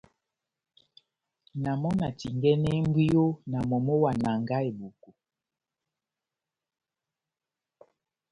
Na 1.63 1.71
mɔ́ 1.81 1.93
na 1.99 2.07
tingɛnɛhɛ 2.19 2.79
mbwiyo 2.87 3.25
na 3.51 3.57
momó 3.69 3.93
wa 4.03 4.11
Nanga-Eboko. 4.21 5.09